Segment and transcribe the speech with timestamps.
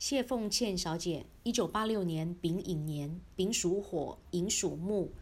[0.00, 5.12] 谢凤倩小姐，一九八六年丙寅年，丙属火，寅属木。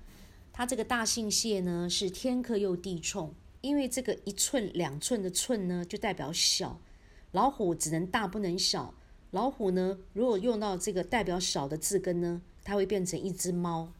[0.53, 6.80] 她这个大姓谢呢，是天克又地冲，因为这个一寸两寸的寸呢，就代表小。
[7.33, 8.95] 老虎只能大不能小。
[9.33, 13.92] 老虎呢，如果用到这个代表小的字根呢，它会变成一只猫。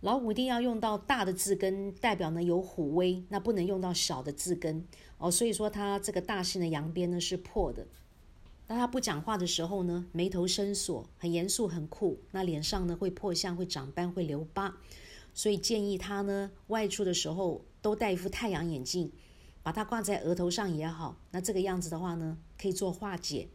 [0.00, 4.82] 老虎一定要用到大的字根，代表呢有虎威，那不能用到小的字根
[5.18, 5.30] 哦。
[5.30, 7.86] 所以说，它这个大姓的阳边呢是破的。
[8.72, 12.18] 那他不讲话的时候呢，眉头深锁，很严肃，很酷。
[12.30, 14.74] 那脸上呢会破相，会长斑，会留疤。
[15.34, 19.12] 所以建议他呢外出的时候都戴一副太阳眼镜，
[19.62, 21.18] 把它挂在额头上也好。
[21.32, 23.46] 那这个样子的话呢，可以做化解。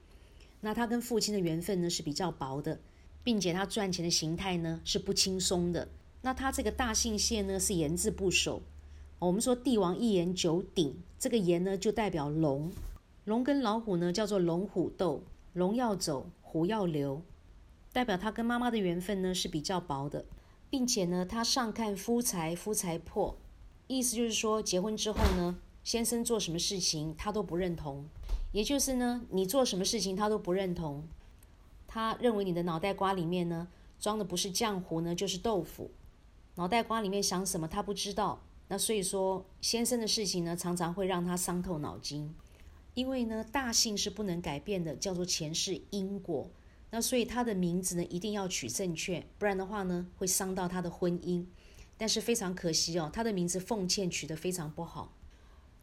[0.61, 2.80] 那他跟父亲的缘分呢是比较薄的，
[3.23, 5.88] 并且他赚钱的形态呢是不轻松的。
[6.22, 8.61] 那他这个大姓谢呢是言字不守。
[9.17, 12.72] 我们说帝王一言九鼎，这个言呢就代表龙。
[13.27, 17.22] 龙跟老虎呢，叫做龙虎斗，龙要走，虎要留，
[17.91, 20.23] 代表他跟妈妈的缘分呢是比较薄的，
[20.70, 23.38] 并且呢，他上看夫财，夫财破，
[23.88, 28.05] 意思就是说，结婚之后呢，先生做什么事情他都不认同，
[28.53, 31.05] 也就是呢，你做什么事情他都不认同，
[31.86, 33.67] 他认为你的脑袋瓜里面呢
[34.00, 35.92] 装的不是浆糊呢，就是豆腐，
[36.55, 42.33] 脑袋瓜里面想什么他不知道，那所以说，先生的事情呢，常常会让他伤透脑筋。
[42.98, 46.50] 因为呢，大姓是不能改变的，叫做前世因果。
[46.90, 51.45] 那所以他的名字呢，一定要取正确，不然的话呢，会伤到他的婚姻。
[51.95, 55.14] 但是非常可惜哦，他的名字凤倩取得非常不好。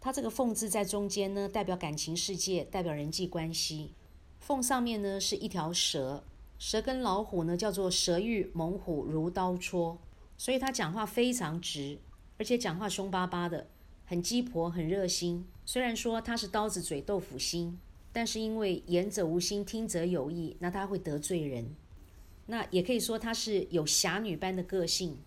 [0.01, 3.95] 他这个凤字在中间呢，代表感情世界，代表人际关系。
[4.41, 6.25] 凤上面呢是一条蛇，
[6.59, 9.97] 蛇跟老虎呢叫做蛇遇猛虎如刀戳，
[10.37, 12.01] 所以他讲话非常直，
[12.39, 13.69] 而且讲话凶巴巴的。
[14.05, 15.47] 很鸡婆，很热心。
[15.64, 17.78] 虽然说他是刀子嘴豆腐心，
[18.12, 21.74] 但是因为言者无心，听者有意，那他会得罪人。
[22.47, 25.19] 那也可以说他是有侠女般的个性。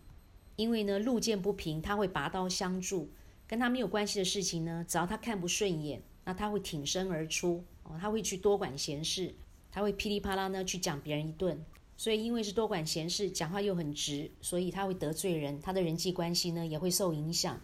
[0.56, 3.10] 因为呢，路见不平，他会拔刀相助。
[3.48, 7.64] 跟他没有关系的事情呢，只要他看不顺眼，那他会挺身而出。
[7.84, 9.34] 哦，他会去多管闲事，
[9.72, 11.64] 他会噼里啪啦呢去讲别人一顿。
[11.96, 17.60] 所以因为是多管闲事，讲话又很直，所以他会得罪人，他的人际关系呢也会受影响。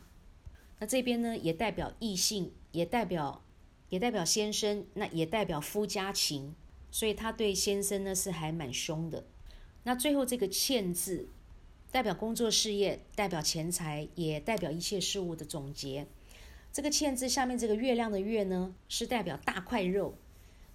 [0.83, 3.41] 那这边呢，也代表异性，也代表，
[3.87, 6.53] 也代表先生，那也代表夫家情，
[6.91, 9.23] 所以他对先生呢是还蛮凶的。
[9.83, 11.29] 那最后这个欠字，
[11.89, 16.05] 代表工作事业，代表钱财，也代表一切事物的总结。
[16.73, 20.15] 这个欠字下面这个月亮的月呢，是代表大块肉。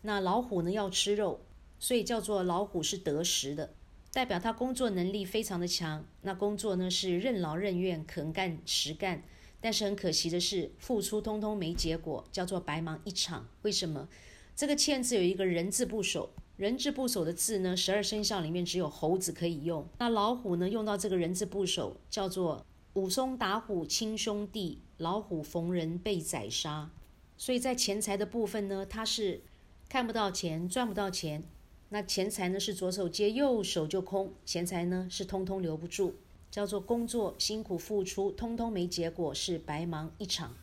[0.01, 1.43] 那老虎呢要吃肉，
[1.79, 3.75] 所以叫做老虎是得食的，
[4.15, 6.07] 代表他工作能力非常的强。
[6.23, 9.23] 那工作呢是任劳任怨，肯干实干。
[9.61, 13.49] 但是很可惜的是，付出通通没结果，叫做白忙一场。
[13.63, 14.09] 为什么？
[14.55, 19.87] 这个“欠”字有一个人字部首，人字部首的字呢，十二生肖里面只有猴子可以用。
[19.99, 26.91] 那老虎呢，用到这个人字部首，叫做武松打虎亲兄弟，老虎逢人被宰杀。
[27.37, 29.43] 所以在钱财的部分呢，它是
[29.89, 31.45] 看不到钱，赚不到钱。
[31.91, 36.17] 那钱财呢，是左手接右手就空，钱财呢是通通留不住。
[36.50, 40.54] 叫做工作辛苦付出，通通没结果，是白忙一场。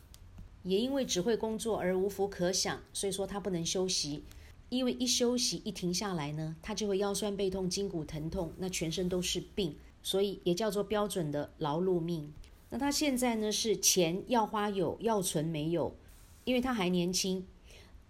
[0.62, 4.24] 也因为只会工作而无福可享，所以说他不能休息。
[4.68, 12.32] 因为一休息一停下来呢，他就会腰酸背痛、筋骨疼痛，那全身都是病，所以也叫做标准的劳碌命。
[12.70, 15.94] 那他现在呢是钱要花有，要存没有，
[16.44, 17.46] 因为他还年轻，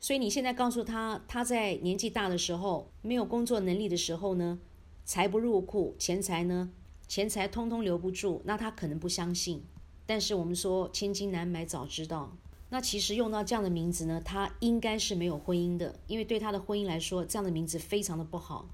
[0.01, 4.59] 所以你现在告诉他，他在年纪大的时候没有工作能力的时候呢，
[5.05, 6.71] 财不入库，钱财呢？
[7.09, 9.63] 钱财通通留不住，那他可能不相信。
[10.07, 12.37] 但是我们说千金难买早知道，
[12.71, 18.69] 那其实用到这样的名字呢，他应该是没有婚姻的，因为对他的婚姻来说，这样的名字非常的不好。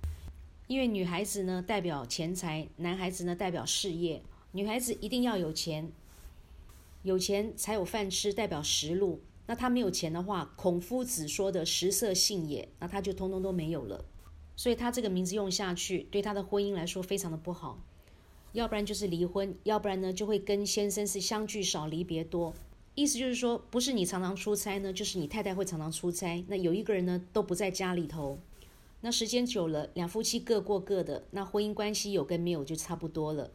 [0.67, 4.23] 因为女孩子呢代表钱财，男孩子呢代表事业。
[4.53, 5.91] 女孩子一定要有钱，
[7.03, 9.23] 有钱才有饭吃，代表食禄。
[9.47, 14.05] 那他没有钱的话，孔夫子说的食色性也，那他就通通都没有了。
[14.55, 17.79] 所以他这个名字用下去，对他的婚姻来说非常的不好。
[18.53, 22.55] 要不然就是离婚，要不然呢就会跟先生是相聚少离别多。
[22.95, 26.45] 意思就是说，不是你常常出差呢，就是你太太会常常出差。
[26.49, 28.39] 那有一个人呢都不在家里头，
[29.01, 33.51] 那时间久了，两夫妻各过各的，那婚姻关系有跟没有就差不多了。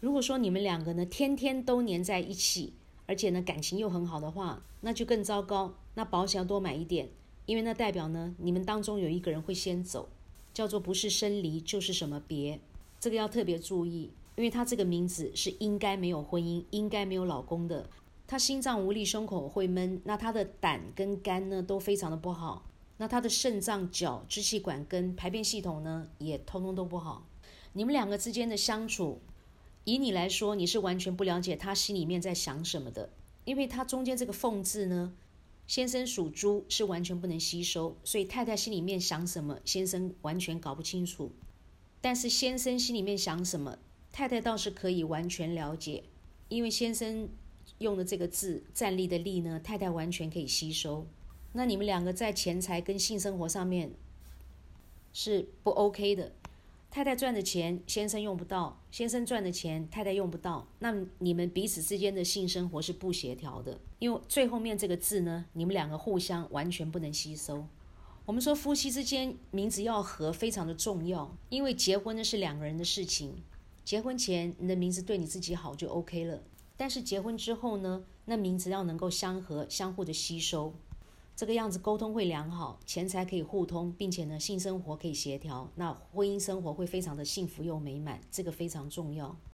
[0.00, 2.72] 如果说你们两个呢天天都黏在一起，
[3.04, 5.74] 而且呢感情又很好的话，那就更糟糕。
[5.94, 7.10] 那保险要多买一点，
[7.44, 10.08] 因为那代表呢你们当中有一个人会先走，
[10.54, 12.58] 叫做不是生离就是什么别。
[13.04, 17.90] 这个要特别注意，因为他这个名字是应该没有婚姻，应该没有老公的。
[18.26, 22.64] 他心脏无力，胸口会闷，那他的胆跟肝呢都非常的不好。
[22.96, 27.26] 那他的肾脏、脚、支气管跟排便系统呢，也通通都不好。
[27.74, 29.20] 你们两个之间的相处，
[29.84, 33.10] 以你来说，你是完全不了解他心里面在想什么的，
[33.44, 35.12] 因为他中间这个“凤”字呢，
[35.66, 41.30] 先生属猪，是完全不能吸收，所以太太心里面想什么，先生完全搞不清楚。
[42.04, 43.78] 但是先生心里面想什么，
[44.12, 46.04] 太太倒是可以完全了解，
[46.50, 47.30] 因为先生
[47.78, 51.06] 用的这个字“站立”的“立”呢，太太完全可以吸收。
[51.54, 53.92] 那你们两个在钱财跟性生活上面
[55.14, 56.32] 是不 OK 的。
[56.90, 60.68] 太太赚的钱，先生用不到；先生赚的钱，太太用不到。
[60.80, 67.66] 那你们彼此之间的性生活是不协调的，因为最后面这个字呢，你们两个互相完全不能吸收。
[68.26, 73.42] 我们说夫妻之间名字要合非常的重要，因为结婚呢是两个人的事情。
[73.84, 76.42] 结婚前你的名字对你自己好就 OK 了，
[76.74, 80.72] 但是结婚之后呢，那名字要能够相合、相互的吸收。
[81.36, 89.36] 这个样子沟通会良好，钱财可以互通，并且呢，性生活可以协调，那婚姻生活会非常的幸福又美满，这个非常重要。